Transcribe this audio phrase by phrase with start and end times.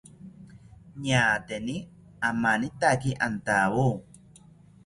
[1.03, 1.75] Ñaateni
[2.29, 3.87] amanitaki antawo